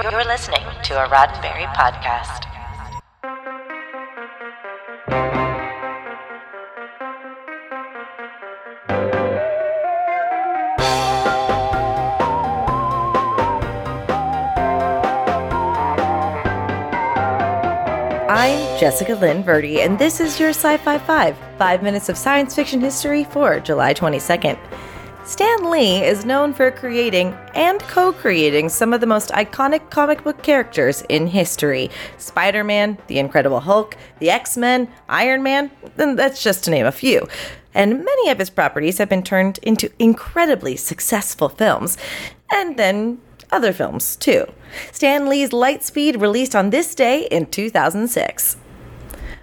You're 0.00 0.24
listening 0.24 0.62
to 0.84 1.04
a 1.04 1.08
Roddenberry 1.08 1.66
podcast. 1.74 2.44
I'm 18.28 18.78
Jessica 18.78 19.16
Lynn 19.16 19.42
Verdi, 19.42 19.80
and 19.80 19.98
this 19.98 20.20
is 20.20 20.38
your 20.38 20.50
Sci 20.50 20.76
Fi 20.76 20.98
5, 20.98 21.36
five 21.58 21.82
minutes 21.82 22.08
of 22.08 22.16
science 22.16 22.54
fiction 22.54 22.80
history 22.80 23.24
for 23.24 23.58
July 23.58 23.94
22nd. 23.94 24.58
Stan 25.28 25.70
Lee 25.70 26.02
is 26.02 26.24
known 26.24 26.54
for 26.54 26.70
creating 26.70 27.36
and 27.54 27.82
co 27.82 28.14
creating 28.14 28.70
some 28.70 28.94
of 28.94 29.02
the 29.02 29.06
most 29.06 29.28
iconic 29.32 29.90
comic 29.90 30.24
book 30.24 30.42
characters 30.42 31.02
in 31.10 31.26
history 31.26 31.90
Spider 32.16 32.64
Man, 32.64 32.96
The 33.08 33.18
Incredible 33.18 33.60
Hulk, 33.60 33.94
The 34.20 34.30
X 34.30 34.56
Men, 34.56 34.88
Iron 35.06 35.42
Man, 35.42 35.70
and 35.98 36.18
that's 36.18 36.42
just 36.42 36.64
to 36.64 36.70
name 36.70 36.86
a 36.86 36.92
few. 36.92 37.28
And 37.74 38.06
many 38.06 38.30
of 38.30 38.38
his 38.38 38.48
properties 38.48 38.96
have 38.96 39.10
been 39.10 39.22
turned 39.22 39.58
into 39.58 39.92
incredibly 39.98 40.76
successful 40.76 41.50
films, 41.50 41.98
and 42.50 42.78
then 42.78 43.20
other 43.52 43.74
films 43.74 44.16
too. 44.16 44.46
Stan 44.92 45.28
Lee's 45.28 45.50
Lightspeed 45.50 46.18
released 46.18 46.56
on 46.56 46.70
this 46.70 46.94
day 46.94 47.28
in 47.30 47.44
2006. 47.44 48.56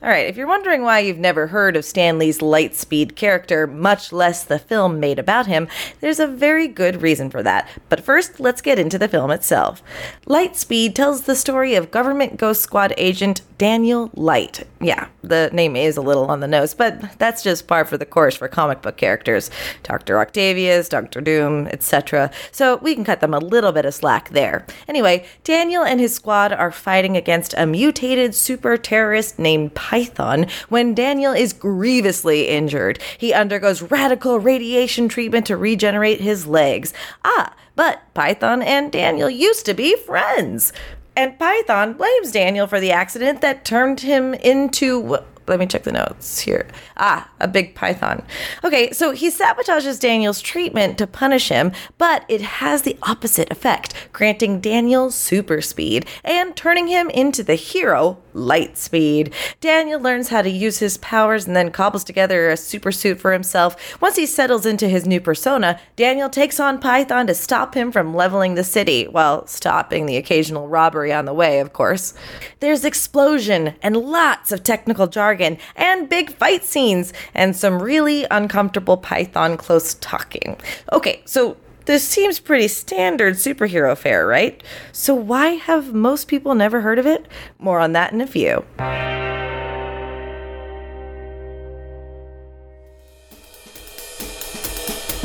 All 0.00 0.08
right, 0.08 0.26
if 0.28 0.36
you're 0.36 0.46
wondering 0.46 0.82
why 0.82 1.00
you've 1.00 1.18
never 1.18 1.48
heard 1.48 1.74
of 1.74 1.84
Stan 1.84 2.20
Lee's 2.20 2.38
Lightspeed 2.38 3.16
character, 3.16 3.66
much 3.66 4.12
less 4.12 4.44
the 4.44 4.60
film 4.60 5.00
made 5.00 5.18
about 5.18 5.48
him, 5.48 5.66
there's 5.98 6.20
a 6.20 6.26
very 6.28 6.68
good 6.68 7.02
reason 7.02 7.30
for 7.30 7.42
that. 7.42 7.68
But 7.88 8.04
first, 8.04 8.38
let's 8.38 8.62
get 8.62 8.78
into 8.78 8.96
the 8.96 9.08
film 9.08 9.32
itself. 9.32 9.82
Lightspeed 10.24 10.94
tells 10.94 11.22
the 11.22 11.34
story 11.34 11.74
of 11.74 11.90
government 11.90 12.36
ghost 12.36 12.62
squad 12.62 12.94
agent 12.96 13.40
Daniel 13.58 14.08
Light. 14.14 14.64
Yeah, 14.80 15.08
the 15.22 15.50
name 15.52 15.74
is 15.74 15.96
a 15.96 16.00
little 16.00 16.26
on 16.26 16.38
the 16.38 16.46
nose, 16.46 16.74
but 16.74 17.18
that's 17.18 17.42
just 17.42 17.66
par 17.66 17.84
for 17.84 17.98
the 17.98 18.06
course 18.06 18.36
for 18.36 18.46
comic 18.46 18.82
book 18.82 18.96
characters. 18.96 19.50
Dr. 19.82 20.20
Octavius, 20.20 20.88
Dr. 20.88 21.20
Doom, 21.20 21.66
etc. 21.66 22.30
So 22.52 22.76
we 22.76 22.94
can 22.94 23.02
cut 23.02 23.18
them 23.18 23.34
a 23.34 23.40
little 23.40 23.72
bit 23.72 23.84
of 23.84 23.94
slack 23.94 24.30
there. 24.30 24.64
Anyway, 24.86 25.26
Daniel 25.42 25.82
and 25.82 25.98
his 25.98 26.14
squad 26.14 26.52
are 26.52 26.70
fighting 26.70 27.16
against 27.16 27.52
a 27.56 27.66
mutated 27.66 28.36
super 28.36 28.76
terrorist 28.76 29.40
named 29.40 29.74
Python 29.88 30.44
when 30.68 30.94
Daniel 30.94 31.32
is 31.32 31.54
grievously 31.54 32.48
injured. 32.48 32.98
He 33.16 33.32
undergoes 33.32 33.80
radical 33.80 34.38
radiation 34.38 35.08
treatment 35.08 35.46
to 35.46 35.56
regenerate 35.56 36.20
his 36.20 36.46
legs. 36.46 36.92
Ah, 37.24 37.54
but 37.74 38.02
Python 38.12 38.60
and 38.60 38.92
Daniel 38.92 39.30
used 39.30 39.64
to 39.64 39.72
be 39.72 39.96
friends. 39.96 40.74
And 41.16 41.38
Python 41.38 41.94
blames 41.94 42.32
Daniel 42.32 42.66
for 42.66 42.80
the 42.80 42.92
accident 42.92 43.40
that 43.40 43.64
turned 43.64 44.00
him 44.00 44.34
into 44.34 45.20
let 45.48 45.58
me 45.58 45.66
check 45.66 45.84
the 45.84 45.92
notes 45.92 46.40
here. 46.40 46.66
Ah, 46.96 47.30
a 47.40 47.48
big 47.48 47.74
python. 47.74 48.22
Okay, 48.62 48.92
so 48.92 49.12
he 49.12 49.30
sabotages 49.30 49.98
Daniel's 49.98 50.42
treatment 50.42 50.98
to 50.98 51.06
punish 51.06 51.48
him, 51.48 51.72
but 51.96 52.24
it 52.28 52.42
has 52.42 52.82
the 52.82 52.98
opposite 53.02 53.50
effect, 53.50 53.94
granting 54.12 54.60
Daniel 54.60 55.10
super 55.10 55.60
speed 55.60 56.06
and 56.22 56.54
turning 56.54 56.88
him 56.88 57.08
into 57.10 57.42
the 57.42 57.54
hero 57.54 58.18
Lightspeed. 58.38 59.32
Daniel 59.60 60.00
learns 60.00 60.28
how 60.28 60.42
to 60.42 60.50
use 60.50 60.78
his 60.78 60.96
powers 60.98 61.46
and 61.46 61.56
then 61.56 61.70
cobbles 61.70 62.04
together 62.04 62.48
a 62.48 62.56
super 62.56 62.92
suit 62.92 63.20
for 63.20 63.32
himself. 63.32 64.00
Once 64.00 64.16
he 64.16 64.26
settles 64.26 64.64
into 64.64 64.88
his 64.88 65.06
new 65.06 65.20
persona, 65.20 65.80
Daniel 65.96 66.28
takes 66.28 66.60
on 66.60 66.78
Python 66.78 67.26
to 67.26 67.34
stop 67.34 67.74
him 67.74 67.90
from 67.90 68.14
leveling 68.14 68.54
the 68.54 68.64
city, 68.64 69.06
while 69.08 69.46
stopping 69.46 70.06
the 70.06 70.16
occasional 70.16 70.68
robbery 70.68 71.12
on 71.12 71.24
the 71.24 71.34
way, 71.34 71.60
of 71.60 71.72
course. 71.72 72.14
There's 72.60 72.84
explosion 72.84 73.74
and 73.82 73.96
lots 73.96 74.52
of 74.52 74.62
technical 74.62 75.06
jargon 75.06 75.58
and 75.76 76.08
big 76.08 76.32
fight 76.32 76.64
scenes 76.64 77.12
and 77.34 77.56
some 77.56 77.82
really 77.82 78.26
uncomfortable 78.30 78.96
Python 78.96 79.56
close 79.56 79.94
talking. 79.94 80.56
Okay, 80.92 81.22
so 81.24 81.56
this 81.88 82.06
seems 82.06 82.38
pretty 82.38 82.68
standard 82.68 83.36
superhero 83.36 83.96
fare, 83.96 84.26
right? 84.26 84.62
So 84.92 85.14
why 85.14 85.52
have 85.52 85.94
most 85.94 86.28
people 86.28 86.54
never 86.54 86.82
heard 86.82 86.98
of 86.98 87.06
it? 87.06 87.24
More 87.58 87.80
on 87.80 87.92
that 87.92 88.12
in 88.12 88.20
a 88.20 88.26
few. 88.26 88.62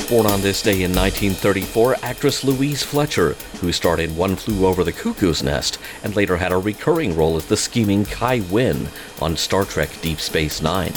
Born 0.10 0.26
on 0.26 0.42
this 0.42 0.62
day 0.62 0.84
in 0.84 0.96
1934, 0.96 1.98
actress 2.02 2.46
Louise 2.46 2.82
Fletcher, 2.82 3.34
who 3.60 3.74
starred 3.74 4.00
in 4.00 4.16
One 4.16 4.38
Flew 4.38 4.66
Over 4.66 4.86
the 4.86 4.94
Cuckoo's 4.94 5.44
Nest 5.44 5.80
and 6.06 6.16
later 6.16 6.38
had 6.38 6.54
a 6.54 6.58
recurring 6.58 7.14
role 7.14 7.36
as 7.36 7.46
the 7.46 7.58
scheming 7.58 8.06
Kai 8.06 8.40
Winn 8.50 8.88
on 9.22 9.36
Star 9.36 9.66
Trek 9.66 9.90
Deep 10.02 10.22
Space 10.22 10.62
Nine. 10.62 10.94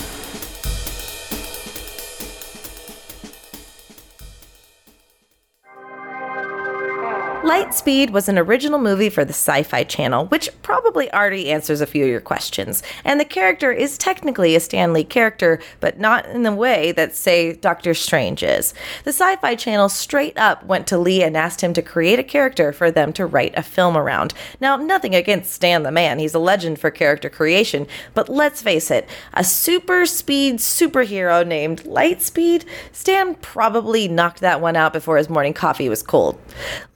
Lightspeed 7.47 8.11
was 8.11 8.29
an 8.29 8.41
original 8.41 8.81
movie 8.81 9.09
for 9.09 9.25
the 9.25 9.33
Sci 9.33 9.63
Fi 9.63 9.85
Channel, 9.85 10.27
which 10.27 10.51
probably 10.63 11.13
already 11.13 11.53
answers 11.53 11.81
a 11.81 11.87
few 11.87 12.03
of 12.03 12.11
your 12.11 12.21
questions. 12.21 12.83
And 13.05 13.21
the 13.21 13.25
character 13.25 13.71
is 13.71 13.97
technically 13.97 14.57
a 14.57 14.61
Stan 14.61 14.93
Lee 14.93 15.05
character, 15.05 15.61
but 15.79 16.01
not 16.01 16.27
in 16.27 16.43
the 16.43 16.53
way 16.53 16.91
that, 16.91 17.15
say, 17.15 17.53
Doctor 17.53 17.95
Strange 17.95 18.43
is. 18.43 18.75
The 19.05 19.13
Sci 19.13 19.37
Fi 19.37 19.55
Channel 19.55 19.89
straight 19.89 20.37
up 20.37 20.67
went 20.67 20.89
to 20.89 20.99
Lee 20.99 21.23
and 21.23 21.37
asked 21.37 21.61
him 21.61 21.73
to 21.75 21.83
create 21.83 22.19
a 22.19 22.25
character 22.25 22.73
for 22.73 22.91
them 22.91 23.13
to 23.13 23.25
write 23.25 23.57
a 23.57 23.63
film 23.63 23.97
around. 23.97 24.35
Now, 24.61 24.77
nothing 24.77 25.15
against 25.15 25.53
Stan 25.53 25.85
the 25.85 25.93
man, 25.93 26.19
he's 26.19 26.35
a 26.35 26.41
legend 26.41 26.81
for 26.81 26.91
character 26.91 27.31
creation, 27.31 27.87
but 28.13 28.29
let's 28.29 28.61
face 28.61 28.91
it, 28.91 29.09
a 29.35 29.45
super 29.45 30.05
speed 30.05 30.57
superhero 30.57 31.47
named 31.47 31.85
Lightspeed, 31.85 32.65
Stan 32.91 33.37
probably 33.37 34.09
knocked 34.09 34.41
that 34.41 34.61
one 34.61 34.75
out 34.75 34.93
before 34.93 35.17
his 35.17 35.31
morning 35.31 35.55
coffee 35.55 35.89
was 35.89 36.03
cold. 36.03 36.41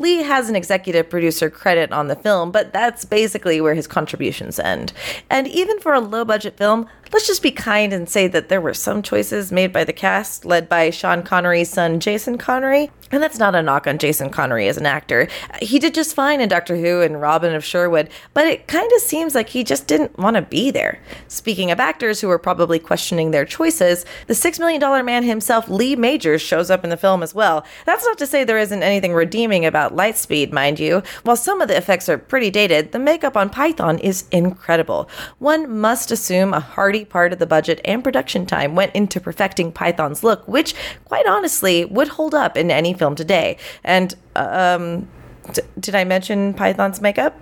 Lee 0.00 0.24
has 0.24 0.39
an 0.48 0.56
executive 0.56 1.10
producer 1.10 1.50
credit 1.50 1.92
on 1.92 2.08
the 2.08 2.16
film, 2.16 2.50
but 2.50 2.72
that's 2.72 3.04
basically 3.04 3.60
where 3.60 3.74
his 3.74 3.86
contributions 3.86 4.58
end. 4.58 4.92
And 5.28 5.46
even 5.46 5.78
for 5.80 5.94
a 5.94 6.00
low 6.00 6.24
budget 6.24 6.56
film, 6.56 6.88
let's 7.12 7.26
just 7.26 7.42
be 7.42 7.50
kind 7.50 7.92
and 7.92 8.08
say 8.08 8.28
that 8.28 8.48
there 8.48 8.60
were 8.60 8.74
some 8.74 9.02
choices 9.02 9.52
made 9.52 9.72
by 9.72 9.84
the 9.84 9.92
cast, 9.92 10.44
led 10.44 10.68
by 10.68 10.90
Sean 10.90 11.22
Connery's 11.22 11.70
son, 11.70 12.00
Jason 12.00 12.38
Connery. 12.38 12.90
And 13.12 13.20
that's 13.20 13.38
not 13.38 13.56
a 13.56 13.62
knock 13.62 13.88
on 13.88 13.98
Jason 13.98 14.30
Connery 14.30 14.68
as 14.68 14.76
an 14.76 14.86
actor. 14.86 15.26
He 15.60 15.80
did 15.80 15.94
just 15.94 16.14
fine 16.14 16.40
in 16.40 16.48
Doctor 16.48 16.76
Who 16.76 17.02
and 17.02 17.20
Robin 17.20 17.54
of 17.54 17.64
Sherwood, 17.64 18.08
but 18.34 18.46
it 18.46 18.68
kind 18.68 18.90
of 18.92 19.00
seems 19.00 19.34
like 19.34 19.48
he 19.48 19.64
just 19.64 19.88
didn't 19.88 20.16
want 20.16 20.36
to 20.36 20.42
be 20.42 20.70
there. 20.70 21.00
Speaking 21.26 21.72
of 21.72 21.80
actors 21.80 22.20
who 22.20 22.28
were 22.28 22.38
probably 22.38 22.78
questioning 22.78 23.32
their 23.32 23.44
choices, 23.44 24.04
the 24.28 24.34
$6 24.34 24.60
million 24.60 25.04
man 25.04 25.24
himself, 25.24 25.68
Lee 25.68 25.96
Majors, 25.96 26.40
shows 26.40 26.70
up 26.70 26.84
in 26.84 26.90
the 26.90 26.96
film 26.96 27.22
as 27.24 27.34
well. 27.34 27.66
That's 27.84 28.04
not 28.04 28.18
to 28.18 28.26
say 28.26 28.44
there 28.44 28.58
isn't 28.58 28.82
anything 28.82 29.12
redeeming 29.12 29.66
about 29.66 29.96
Lightspeed, 29.96 30.52
mind 30.52 30.78
you. 30.78 31.02
While 31.24 31.36
some 31.36 31.60
of 31.60 31.66
the 31.66 31.76
effects 31.76 32.08
are 32.08 32.18
pretty 32.18 32.50
dated, 32.50 32.92
the 32.92 33.00
makeup 33.00 33.36
on 33.36 33.50
Python 33.50 33.98
is 33.98 34.24
incredible. 34.30 35.10
One 35.38 35.80
must 35.80 36.12
assume 36.12 36.54
a 36.54 36.60
hearty 36.60 36.99
part 37.04 37.32
of 37.32 37.38
the 37.38 37.46
budget 37.46 37.80
and 37.84 38.02
production 38.02 38.46
time 38.46 38.74
went 38.74 38.94
into 38.94 39.20
perfecting 39.20 39.72
Python's 39.72 40.22
look, 40.22 40.46
which, 40.46 40.74
quite 41.04 41.26
honestly, 41.26 41.84
would 41.84 42.08
hold 42.08 42.34
up 42.34 42.56
in 42.56 42.70
any 42.70 42.94
film 42.94 43.14
today. 43.14 43.56
And, 43.84 44.14
um, 44.36 45.08
d- 45.52 45.62
did 45.78 45.94
I 45.94 46.04
mention 46.04 46.54
Python's 46.54 47.00
makeup? 47.00 47.36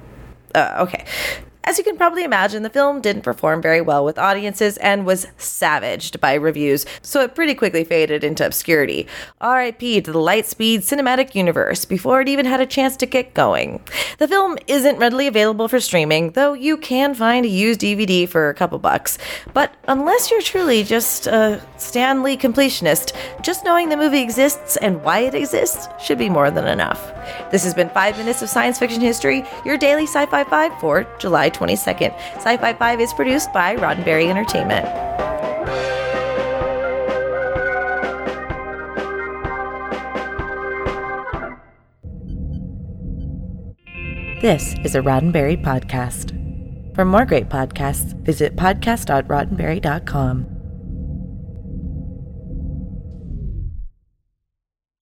Uh, 0.55 0.87
okay. 0.87 1.05
As 1.69 1.77
you 1.77 1.85
can 1.85 1.99
probably 1.99 2.25
imagine, 2.25 2.63
the 2.63 2.71
film 2.71 3.03
didn't 3.03 3.21
perform 3.21 3.61
very 3.61 3.83
well 3.83 4.03
with 4.03 4.19
audiences 4.19 4.79
and 4.79 5.05
was 5.05 5.27
savaged 5.37 6.19
by 6.19 6.33
reviews, 6.33 6.87
so 7.03 7.21
it 7.21 7.35
pretty 7.35 7.55
quickly 7.55 7.85
faded 7.85 8.25
into 8.25 8.47
obscurity. 8.47 9.07
RIP 9.43 9.79
to 9.79 10.11
the 10.11 10.19
Lightspeed 10.19 10.79
cinematic 10.79 11.35
universe 11.35 11.85
before 11.85 12.23
it 12.23 12.29
even 12.31 12.47
had 12.47 12.63
a 12.63 12.67
chance 12.67 12.97
to 12.97 13.05
get 13.05 13.35
going. 13.35 13.83
The 14.17 14.27
film 14.27 14.57
isn't 14.67 14.97
readily 14.97 15.27
available 15.27 15.69
for 15.69 15.79
streaming, 15.79 16.31
though 16.31 16.55
you 16.55 16.79
can 16.79 17.13
find 17.13 17.45
a 17.45 17.51
used 17.51 17.83
DVD 17.83 18.27
for 18.27 18.49
a 18.49 18.55
couple 18.55 18.79
bucks. 18.79 19.19
But 19.53 19.75
unless 19.89 20.31
you're 20.31 20.41
truly 20.41 20.85
just 20.85 21.27
a 21.27 21.63
Stan 21.77 22.23
Lee 22.23 22.39
completionist, 22.39 23.15
just 23.43 23.67
knowing 23.67 23.91
the 23.91 23.97
movie 23.99 24.23
exists 24.23 24.79
and 24.79 25.05
why 25.05 25.19
it 25.19 25.35
exists 25.35 25.87
should 26.03 26.17
be 26.17 26.31
more 26.31 26.51
than 26.51 26.67
enough. 26.67 27.13
This 27.51 27.63
has 27.65 27.75
been 27.75 27.91
5 27.91 28.17
Minutes 28.17 28.41
of 28.41 28.49
Science 28.49 28.79
Fiction 28.79 29.03
History, 29.03 29.45
your 29.67 29.77
daily 29.77 30.05
Sci 30.05 30.25
Fi 30.25 30.45
5 30.45 30.81
for 30.81 31.07
July 31.19 31.51
22nd. 31.59 32.15
Sci 32.37 32.57
Fi 32.57 32.73
5 32.73 33.01
is 33.01 33.13
produced 33.13 33.53
by 33.53 33.77
Roddenberry 33.77 34.29
Entertainment. 34.29 34.87
This 44.41 44.77
is 44.85 44.95
a 44.95 45.01
Roddenberry 45.01 45.61
podcast. 45.61 46.31
For 46.95 47.05
more 47.05 47.27
great 47.27 47.49
podcasts, 47.49 48.15
visit 48.23 48.55
podcast.roddenberry.com. 48.55 50.58